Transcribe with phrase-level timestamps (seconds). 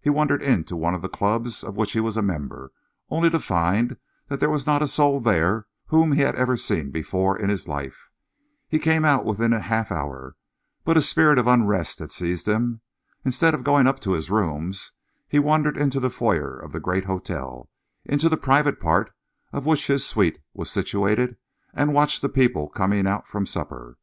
[0.00, 2.70] He wandered into one of the clubs of which he was a member,
[3.10, 3.96] only to find
[4.28, 8.08] there was not a soul there whom he had ever seen before in his life.
[8.68, 10.36] He came out within half an hour,
[10.84, 12.82] but a spirit of unrest had seized him.
[13.24, 14.92] Instead of going up to his rooms,
[15.26, 17.68] he wandered into the foyer of the great hotel,
[18.04, 19.12] in the private part
[19.52, 21.36] of which his suite was situated,
[21.72, 23.96] and watched the people coming out from supper.